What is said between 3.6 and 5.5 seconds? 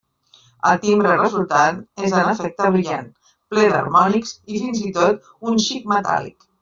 d'harmònics i fins i tot